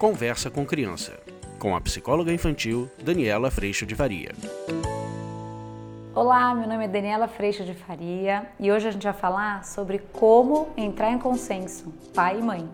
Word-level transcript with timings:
Conversa 0.00 0.50
com 0.50 0.64
Criança, 0.64 1.20
com 1.58 1.76
a 1.76 1.80
psicóloga 1.82 2.32
infantil 2.32 2.90
Daniela 3.04 3.50
Freixo 3.50 3.84
de 3.84 3.94
Faria. 3.94 4.30
Olá, 6.14 6.54
meu 6.54 6.66
nome 6.66 6.86
é 6.86 6.88
Daniela 6.88 7.28
Freixo 7.28 7.64
de 7.64 7.74
Faria 7.74 8.46
e 8.58 8.72
hoje 8.72 8.88
a 8.88 8.92
gente 8.92 9.02
vai 9.02 9.12
falar 9.12 9.62
sobre 9.62 9.98
como 9.98 10.70
entrar 10.74 11.10
em 11.10 11.18
consenso, 11.18 11.92
pai 12.14 12.38
e 12.38 12.42
mãe. 12.42 12.66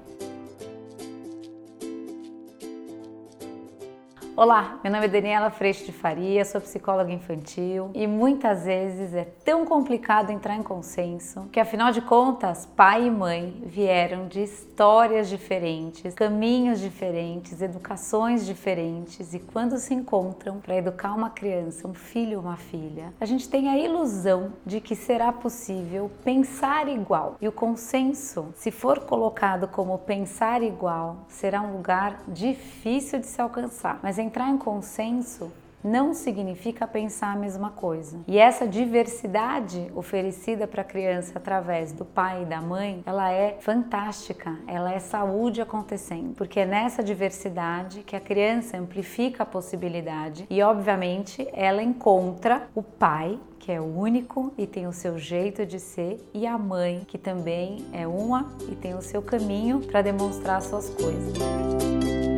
Olá, 4.39 4.79
meu 4.85 4.93
nome 4.93 5.07
é 5.07 5.09
Daniela 5.09 5.49
Freixo 5.49 5.87
de 5.87 5.93
Faria, 5.93 6.45
sou 6.45 6.61
psicóloga 6.61 7.11
infantil 7.11 7.91
e 7.95 8.07
muitas 8.07 8.67
vezes 8.67 9.15
é 9.15 9.25
tão 9.25 9.65
complicado 9.65 10.29
entrar 10.29 10.55
em 10.55 10.63
consenso 10.63 11.49
que, 11.51 11.59
afinal 11.59 11.91
de 11.91 12.03
contas, 12.03 12.67
pai 12.67 13.07
e 13.07 13.11
mãe 13.11 13.63
vieram 13.65 14.29
de 14.29 14.43
histórias 14.43 15.31
diferentes, 15.31 16.13
caminhos 16.13 16.81
diferentes, 16.81 17.63
educações 17.63 18.45
diferentes 18.45 19.33
e 19.33 19.39
quando 19.39 19.79
se 19.79 19.95
encontram 19.95 20.61
para 20.61 20.77
educar 20.77 21.15
uma 21.15 21.31
criança, 21.31 21.89
um 21.89 21.95
filho 21.95 22.37
ou 22.37 22.45
uma 22.45 22.59
filha, 22.59 23.15
a 23.19 23.25
gente 23.25 23.49
tem 23.49 23.71
a 23.71 23.79
ilusão 23.79 24.53
de 24.67 24.83
que 24.83 24.95
será 24.95 25.33
possível 25.33 26.11
pensar 26.23 26.89
igual. 26.89 27.37
E 27.41 27.49
o 27.49 27.53
consenso, 27.53 28.53
se 28.55 28.71
for 28.71 29.01
colocado 29.01 29.67
como 29.67 29.97
pensar 29.97 30.63
igual, 30.63 31.25
será 31.27 31.63
um 31.63 31.73
lugar 31.73 32.21
difícil 32.29 33.19
de 33.19 33.27
se 33.27 33.41
alcançar, 33.41 33.99
mas 34.03 34.26
entrar 34.27 34.51
em 34.51 34.59
consenso 34.59 35.53
não 35.87 36.13
significa 36.13 36.87
pensar 36.87 37.33
a 37.33 37.37
mesma 37.37 37.71
coisa. 37.71 38.19
E 38.27 38.39
essa 38.39 38.67
diversidade 38.67 39.91
oferecida 39.95 40.67
para 40.67 40.83
a 40.83 40.85
criança 40.85 41.35
através 41.37 41.93
do 41.93 42.05
pai 42.05 42.43
e 42.43 42.45
da 42.45 42.61
mãe, 42.61 43.05
ela 43.07 43.31
é 43.31 43.57
fantástica, 43.61 44.59
ela 44.67 44.93
é 44.93 44.99
saúde 44.99 45.61
acontecendo, 45.61 46.35
porque 46.35 46.61
é 46.61 46.67
nessa 46.67 47.05
diversidade 47.05 48.03
que 48.03 48.17
a 48.17 48.21
criança 48.21 48.77
amplifica 48.77 49.45
a 49.45 49.47
possibilidade 49.47 50.47
e, 50.51 50.61
obviamente, 50.61 51.47
ela 51.53 51.83
encontra 51.83 52.69
o 52.75 52.83
pai 52.83 53.39
que 53.61 53.73
é 53.73 53.81
único 53.81 54.53
e 54.57 54.67
tem 54.67 54.87
o 54.87 54.93
seu 54.93 55.19
jeito 55.19 55.67
de 55.67 55.81
ser, 55.81 56.25
e 56.33 56.47
a 56.47 56.57
mãe, 56.57 57.03
que 57.09 57.19
também 57.19 57.85
é 57.93 58.07
uma 58.07 58.53
e 58.71 58.77
tem 58.77 58.95
o 58.95 59.03
seu 59.03 59.21
caminho 59.21 59.81
para 59.81 60.03
demonstrar 60.03 60.63
suas 60.63 60.89
coisas. 60.91 62.36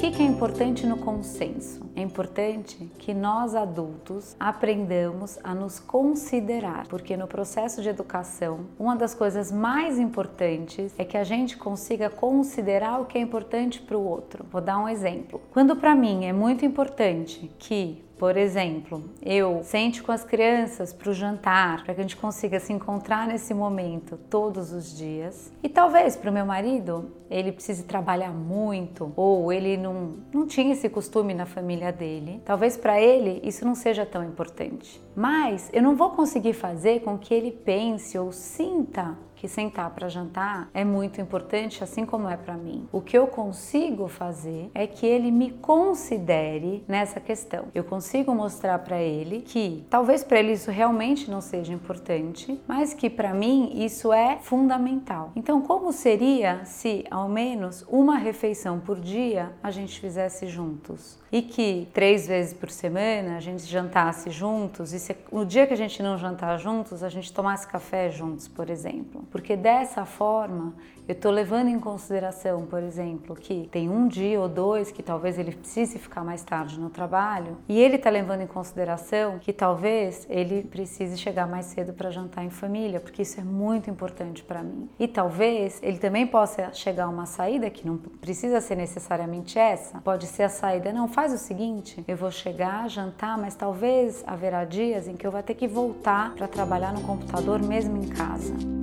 O 0.00 0.02
que 0.12 0.22
é 0.22 0.24
importante 0.24 0.86
no 0.86 0.96
consenso? 0.96 1.82
É 1.94 2.00
importante 2.00 2.90
que 2.98 3.12
nós 3.12 3.54
adultos 3.54 4.34
aprendamos 4.40 5.38
a 5.44 5.54
nos 5.54 5.78
considerar, 5.78 6.86
porque 6.88 7.18
no 7.18 7.26
processo 7.26 7.82
de 7.82 7.90
educação, 7.90 8.60
uma 8.78 8.96
das 8.96 9.14
coisas 9.14 9.52
mais 9.52 9.98
importantes 9.98 10.94
é 10.96 11.04
que 11.04 11.18
a 11.18 11.22
gente 11.22 11.58
consiga 11.58 12.08
considerar 12.08 12.98
o 13.02 13.04
que 13.04 13.18
é 13.18 13.20
importante 13.20 13.82
para 13.82 13.98
o 13.98 14.02
outro. 14.02 14.46
Vou 14.50 14.62
dar 14.62 14.78
um 14.78 14.88
exemplo. 14.88 15.38
Quando 15.52 15.76
para 15.76 15.94
mim 15.94 16.24
é 16.24 16.32
muito 16.32 16.64
importante 16.64 17.50
que 17.58 18.02
por 18.20 18.36
exemplo, 18.36 19.02
eu 19.22 19.62
sente 19.64 20.02
com 20.02 20.12
as 20.12 20.22
crianças 20.22 20.92
para 20.92 21.08
o 21.08 21.14
jantar, 21.14 21.82
para 21.82 21.94
que 21.94 22.00
a 22.00 22.04
gente 22.04 22.18
consiga 22.18 22.60
se 22.60 22.70
encontrar 22.70 23.26
nesse 23.26 23.54
momento 23.54 24.18
todos 24.28 24.74
os 24.74 24.94
dias. 24.94 25.50
E 25.62 25.70
talvez 25.70 26.16
para 26.16 26.30
o 26.30 26.34
meu 26.34 26.44
marido 26.44 27.12
ele 27.30 27.50
precise 27.50 27.84
trabalhar 27.84 28.30
muito 28.30 29.10
ou 29.16 29.50
ele 29.50 29.78
não, 29.78 30.16
não 30.34 30.46
tinha 30.46 30.74
esse 30.74 30.86
costume 30.90 31.32
na 31.32 31.46
família 31.46 31.90
dele. 31.90 32.42
Talvez 32.44 32.76
para 32.76 33.00
ele 33.00 33.40
isso 33.42 33.64
não 33.64 33.74
seja 33.74 34.04
tão 34.04 34.22
importante. 34.22 35.00
Mas 35.16 35.70
eu 35.72 35.82
não 35.82 35.96
vou 35.96 36.10
conseguir 36.10 36.52
fazer 36.52 37.00
com 37.00 37.16
que 37.16 37.32
ele 37.32 37.50
pense 37.50 38.18
ou 38.18 38.32
sinta 38.32 39.16
que 39.40 39.48
sentar 39.48 39.88
para 39.90 40.06
jantar 40.06 40.68
é 40.74 40.84
muito 40.84 41.18
importante, 41.18 41.82
assim 41.82 42.04
como 42.04 42.28
é 42.28 42.36
para 42.36 42.58
mim. 42.58 42.86
O 42.92 43.00
que 43.00 43.16
eu 43.16 43.26
consigo 43.26 44.06
fazer 44.06 44.70
é 44.74 44.86
que 44.86 45.06
ele 45.06 45.30
me 45.30 45.50
considere 45.50 46.84
nessa 46.86 47.18
questão. 47.18 47.68
Eu 47.74 47.82
consigo 47.82 48.34
mostrar 48.34 48.78
para 48.80 49.00
ele 49.00 49.40
que 49.40 49.82
talvez 49.88 50.22
para 50.22 50.40
ele 50.40 50.52
isso 50.52 50.70
realmente 50.70 51.30
não 51.30 51.40
seja 51.40 51.72
importante, 51.72 52.60
mas 52.68 52.92
que 52.92 53.08
para 53.08 53.32
mim 53.32 53.72
isso 53.82 54.12
é 54.12 54.36
fundamental. 54.42 55.32
Então, 55.34 55.62
como 55.62 55.90
seria 55.90 56.62
se 56.66 57.06
ao 57.10 57.26
menos 57.26 57.82
uma 57.88 58.18
refeição 58.18 58.78
por 58.78 59.00
dia 59.00 59.52
a 59.62 59.70
gente 59.70 59.98
fizesse 59.98 60.48
juntos? 60.48 61.18
E 61.32 61.40
que 61.40 61.88
três 61.94 62.26
vezes 62.26 62.52
por 62.52 62.68
semana 62.68 63.36
a 63.36 63.40
gente 63.40 63.62
jantasse 63.62 64.30
juntos 64.30 64.92
e 64.92 64.98
se, 64.98 65.16
no 65.32 65.46
dia 65.46 65.66
que 65.66 65.72
a 65.72 65.76
gente 65.76 66.02
não 66.02 66.18
jantar 66.18 66.58
juntos, 66.58 67.04
a 67.04 67.08
gente 67.08 67.32
tomasse 67.32 67.66
café 67.66 68.10
juntos, 68.10 68.48
por 68.48 68.68
exemplo 68.68 69.29
porque 69.30 69.56
dessa 69.56 70.04
forma 70.04 70.74
eu 71.10 71.12
estou 71.12 71.32
levando 71.32 71.66
em 71.66 71.80
consideração, 71.80 72.66
por 72.66 72.80
exemplo, 72.84 73.34
que 73.34 73.68
tem 73.72 73.88
um 73.88 74.06
dia 74.06 74.40
ou 74.40 74.48
dois 74.48 74.92
que 74.92 75.02
talvez 75.02 75.40
ele 75.40 75.50
precise 75.50 75.98
ficar 75.98 76.22
mais 76.22 76.44
tarde 76.44 76.78
no 76.78 76.88
trabalho, 76.88 77.56
e 77.68 77.80
ele 77.80 77.96
está 77.96 78.08
levando 78.08 78.42
em 78.42 78.46
consideração 78.46 79.40
que 79.40 79.52
talvez 79.52 80.24
ele 80.30 80.62
precise 80.62 81.18
chegar 81.18 81.48
mais 81.48 81.66
cedo 81.66 81.92
para 81.92 82.12
jantar 82.12 82.44
em 82.44 82.50
família, 82.50 83.00
porque 83.00 83.22
isso 83.22 83.40
é 83.40 83.42
muito 83.42 83.90
importante 83.90 84.44
para 84.44 84.62
mim. 84.62 84.88
E 85.00 85.08
talvez 85.08 85.80
ele 85.82 85.98
também 85.98 86.28
possa 86.28 86.72
chegar 86.72 87.06
a 87.06 87.08
uma 87.08 87.26
saída 87.26 87.68
que 87.70 87.84
não 87.84 87.96
precisa 87.96 88.60
ser 88.60 88.76
necessariamente 88.76 89.58
essa, 89.58 90.00
pode 90.02 90.28
ser 90.28 90.44
a 90.44 90.48
saída, 90.48 90.92
não, 90.92 91.08
faz 91.08 91.32
o 91.32 91.38
seguinte, 91.38 92.04
eu 92.06 92.16
vou 92.16 92.30
chegar, 92.30 92.88
jantar, 92.88 93.36
mas 93.36 93.56
talvez 93.56 94.22
haverá 94.28 94.64
dias 94.64 95.08
em 95.08 95.16
que 95.16 95.26
eu 95.26 95.32
vou 95.32 95.42
ter 95.42 95.54
que 95.54 95.66
voltar 95.66 96.34
para 96.34 96.46
trabalhar 96.46 96.92
no 96.92 97.00
computador 97.00 97.60
mesmo 97.60 97.96
em 97.96 98.06
casa. 98.06 98.79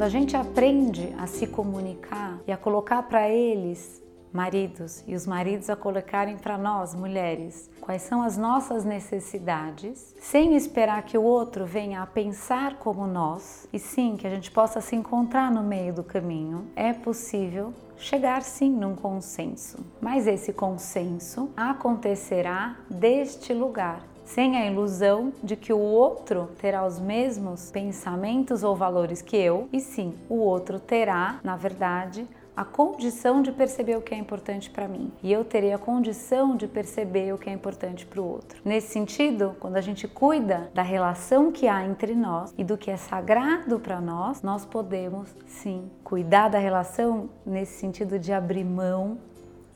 Quando 0.00 0.06
a 0.08 0.18
gente 0.18 0.34
aprende 0.34 1.14
a 1.18 1.26
se 1.26 1.46
comunicar 1.46 2.40
e 2.46 2.52
a 2.52 2.56
colocar 2.56 3.02
para 3.02 3.28
eles, 3.28 4.02
maridos, 4.32 5.04
e 5.06 5.14
os 5.14 5.26
maridos 5.26 5.68
a 5.68 5.76
colocarem 5.76 6.38
para 6.38 6.56
nós, 6.56 6.94
mulheres, 6.94 7.70
quais 7.82 8.00
são 8.00 8.22
as 8.22 8.38
nossas 8.38 8.82
necessidades, 8.82 10.14
sem 10.18 10.56
esperar 10.56 11.02
que 11.02 11.18
o 11.18 11.22
outro 11.22 11.66
venha 11.66 12.00
a 12.00 12.06
pensar 12.06 12.78
como 12.78 13.06
nós, 13.06 13.68
e 13.70 13.78
sim 13.78 14.16
que 14.16 14.26
a 14.26 14.30
gente 14.30 14.50
possa 14.50 14.80
se 14.80 14.96
encontrar 14.96 15.50
no 15.50 15.62
meio 15.62 15.92
do 15.92 16.02
caminho, 16.02 16.70
é 16.74 16.94
possível 16.94 17.74
chegar 17.98 18.40
sim 18.40 18.70
num 18.70 18.94
consenso. 18.94 19.84
Mas 20.00 20.26
esse 20.26 20.50
consenso 20.54 21.50
acontecerá 21.54 22.78
deste 22.88 23.52
lugar 23.52 24.02
sem 24.34 24.56
a 24.56 24.66
ilusão 24.66 25.32
de 25.42 25.56
que 25.56 25.72
o 25.72 25.78
outro 25.78 26.50
terá 26.60 26.86
os 26.86 27.00
mesmos 27.00 27.70
pensamentos 27.70 28.62
ou 28.62 28.76
valores 28.76 29.20
que 29.20 29.36
eu, 29.36 29.68
e 29.72 29.80
sim, 29.80 30.14
o 30.28 30.36
outro 30.36 30.78
terá, 30.78 31.40
na 31.42 31.56
verdade, 31.56 32.28
a 32.56 32.64
condição 32.64 33.42
de 33.42 33.50
perceber 33.50 33.96
o 33.96 34.02
que 34.02 34.14
é 34.14 34.18
importante 34.18 34.70
para 34.70 34.86
mim 34.86 35.10
e 35.22 35.32
eu 35.32 35.44
terei 35.44 35.72
a 35.72 35.78
condição 35.78 36.56
de 36.56 36.68
perceber 36.68 37.32
o 37.32 37.38
que 37.38 37.48
é 37.48 37.52
importante 37.52 38.04
para 38.04 38.20
o 38.20 38.24
outro. 38.24 38.60
Nesse 38.64 38.92
sentido, 38.92 39.56
quando 39.58 39.76
a 39.76 39.80
gente 39.80 40.06
cuida 40.06 40.70
da 40.74 40.82
relação 40.82 41.50
que 41.50 41.66
há 41.66 41.84
entre 41.84 42.14
nós 42.14 42.52
e 42.58 42.62
do 42.62 42.76
que 42.76 42.90
é 42.90 42.96
sagrado 42.96 43.80
para 43.80 44.00
nós, 44.00 44.42
nós 44.42 44.64
podemos 44.64 45.34
sim 45.46 45.90
cuidar 46.04 46.48
da 46.48 46.58
relação 46.58 47.30
nesse 47.46 47.78
sentido 47.78 48.18
de 48.18 48.32
abrir 48.32 48.64
mão 48.64 49.18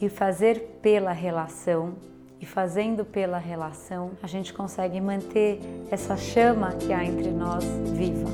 e 0.00 0.09
fazer 0.09 0.78
pela 0.82 1.12
relação 1.12 1.94
e 2.44 2.47
fazendo 2.47 3.06
pela 3.06 3.38
relação, 3.38 4.10
a 4.22 4.27
gente 4.27 4.53
consegue 4.53 5.00
manter 5.00 5.60
essa 5.91 6.15
chama 6.15 6.72
que 6.72 6.93
há 6.93 7.03
entre 7.03 7.31
nós 7.31 7.65
viva. 7.94 8.28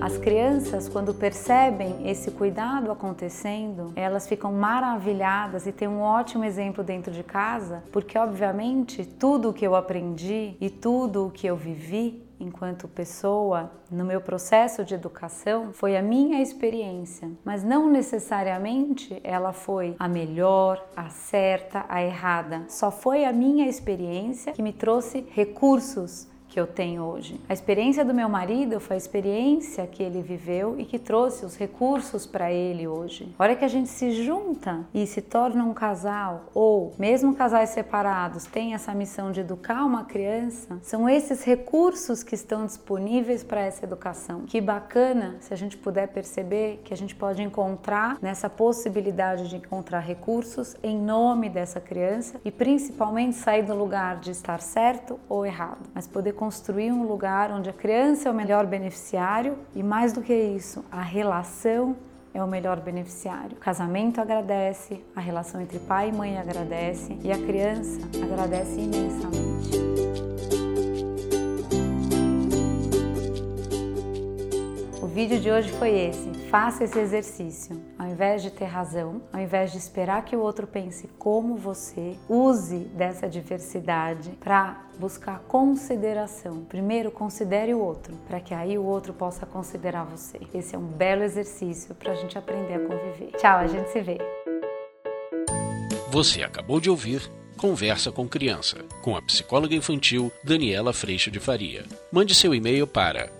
As 0.00 0.16
crianças, 0.16 0.88
quando 0.88 1.12
percebem 1.12 2.08
esse 2.08 2.30
cuidado 2.30 2.92
acontecendo, 2.92 3.92
elas 3.96 4.28
ficam 4.28 4.52
maravilhadas 4.52 5.66
e 5.66 5.72
têm 5.72 5.88
um 5.88 6.00
ótimo 6.00 6.44
exemplo 6.44 6.84
dentro 6.84 7.12
de 7.12 7.24
casa, 7.24 7.82
porque 7.90 8.16
obviamente 8.16 9.04
tudo 9.04 9.50
o 9.50 9.52
que 9.52 9.66
eu 9.66 9.74
aprendi 9.74 10.56
e 10.60 10.70
tudo 10.70 11.26
o 11.26 11.30
que 11.32 11.48
eu 11.48 11.56
vivi 11.56 12.29
enquanto 12.40 12.88
pessoa 12.88 13.70
no 13.90 14.04
meu 14.04 14.20
processo 14.20 14.84
de 14.84 14.94
educação 14.94 15.72
foi 15.72 15.96
a 15.96 16.02
minha 16.02 16.40
experiência, 16.40 17.30
mas 17.44 17.62
não 17.62 17.88
necessariamente 17.88 19.20
ela 19.22 19.52
foi 19.52 19.94
a 19.98 20.08
melhor, 20.08 20.84
a 20.96 21.10
certa, 21.10 21.84
a 21.88 22.02
errada. 22.02 22.64
Só 22.68 22.90
foi 22.90 23.24
a 23.24 23.32
minha 23.32 23.68
experiência 23.68 24.52
que 24.52 24.62
me 24.62 24.72
trouxe 24.72 25.26
recursos 25.30 26.28
que 26.50 26.58
eu 26.58 26.66
tenho 26.66 27.04
hoje. 27.04 27.40
A 27.48 27.52
experiência 27.52 28.04
do 28.04 28.12
meu 28.12 28.28
marido 28.28 28.80
foi 28.80 28.96
a 28.96 28.98
experiência 28.98 29.86
que 29.86 30.02
ele 30.02 30.20
viveu 30.20 30.78
e 30.78 30.84
que 30.84 30.98
trouxe 30.98 31.46
os 31.46 31.56
recursos 31.56 32.26
para 32.26 32.52
ele 32.52 32.88
hoje. 32.88 33.32
A 33.38 33.42
hora 33.44 33.56
que 33.56 33.64
a 33.64 33.68
gente 33.68 33.88
se 33.88 34.10
junta 34.10 34.84
e 34.92 35.06
se 35.06 35.22
torna 35.22 35.64
um 35.64 35.72
casal, 35.72 36.46
ou 36.52 36.92
mesmo 36.98 37.34
casais 37.34 37.70
separados 37.70 38.44
têm 38.46 38.74
essa 38.74 38.92
missão 38.92 39.30
de 39.30 39.40
educar 39.40 39.84
uma 39.84 40.04
criança, 40.04 40.78
são 40.82 41.08
esses 41.08 41.44
recursos 41.44 42.24
que 42.24 42.34
estão 42.34 42.66
disponíveis 42.66 43.44
para 43.44 43.60
essa 43.60 43.84
educação. 43.84 44.42
Que 44.42 44.60
bacana 44.60 45.36
se 45.40 45.54
a 45.54 45.56
gente 45.56 45.76
puder 45.76 46.08
perceber 46.08 46.80
que 46.84 46.92
a 46.92 46.96
gente 46.96 47.14
pode 47.14 47.42
encontrar 47.42 48.18
nessa 48.20 48.50
possibilidade 48.50 49.48
de 49.48 49.56
encontrar 49.56 50.00
recursos 50.00 50.76
em 50.82 50.98
nome 50.98 51.48
dessa 51.48 51.80
criança 51.80 52.40
e 52.44 52.50
principalmente 52.50 53.36
sair 53.36 53.62
do 53.62 53.74
lugar 53.74 54.18
de 54.18 54.32
estar 54.32 54.60
certo 54.60 55.20
ou 55.28 55.46
errado, 55.46 55.88
mas 55.94 56.08
poder 56.08 56.32
construir 56.40 56.90
um 56.90 57.06
lugar 57.06 57.52
onde 57.52 57.68
a 57.68 57.72
criança 57.72 58.30
é 58.30 58.32
o 58.32 58.34
melhor 58.34 58.64
beneficiário 58.64 59.58
e 59.76 59.82
mais 59.82 60.14
do 60.14 60.22
que 60.22 60.34
isso, 60.34 60.82
a 60.90 61.02
relação 61.02 61.94
é 62.32 62.42
o 62.42 62.46
melhor 62.46 62.80
beneficiário. 62.80 63.58
O 63.58 63.60
casamento 63.60 64.22
agradece, 64.22 65.04
a 65.14 65.20
relação 65.20 65.60
entre 65.60 65.78
pai 65.80 66.08
e 66.08 66.12
mãe 66.12 66.38
agradece 66.38 67.18
e 67.22 67.30
a 67.30 67.36
criança 67.36 68.00
agradece 68.24 68.80
imensamente. 68.80 69.99
Vídeo 75.10 75.40
de 75.40 75.50
hoje 75.50 75.70
foi 75.72 75.90
esse. 75.90 76.32
Faça 76.48 76.84
esse 76.84 76.98
exercício. 76.98 77.80
Ao 77.98 78.06
invés 78.06 78.42
de 78.42 78.50
ter 78.50 78.66
razão, 78.66 79.20
ao 79.32 79.40
invés 79.40 79.72
de 79.72 79.78
esperar 79.78 80.24
que 80.24 80.36
o 80.36 80.40
outro 80.40 80.66
pense 80.66 81.08
como 81.18 81.56
você, 81.56 82.16
use 82.28 82.78
dessa 82.94 83.28
diversidade 83.28 84.30
para 84.40 84.80
buscar 84.98 85.40
consideração. 85.40 86.64
Primeiro, 86.64 87.10
considere 87.10 87.74
o 87.74 87.80
outro, 87.80 88.14
para 88.28 88.40
que 88.40 88.54
aí 88.54 88.78
o 88.78 88.84
outro 88.84 89.12
possa 89.12 89.44
considerar 89.44 90.04
você. 90.04 90.38
Esse 90.54 90.76
é 90.76 90.78
um 90.78 90.86
belo 90.86 91.24
exercício 91.24 91.94
para 91.94 92.12
a 92.12 92.14
gente 92.14 92.38
aprender 92.38 92.74
a 92.74 92.80
conviver. 92.80 93.32
Tchau, 93.36 93.58
a 93.58 93.66
gente 93.66 93.90
se 93.90 94.00
vê. 94.00 94.18
Você 96.10 96.42
acabou 96.42 96.80
de 96.80 96.88
ouvir 96.88 97.30
Conversa 97.56 98.10
com 98.10 98.26
Criança, 98.26 98.78
com 99.02 99.14
a 99.14 99.20
psicóloga 99.20 99.74
infantil 99.74 100.32
Daniela 100.42 100.94
Freixo 100.94 101.30
de 101.30 101.38
Faria. 101.38 101.84
Mande 102.10 102.34
seu 102.34 102.54
e-mail 102.54 102.86
para 102.86 103.39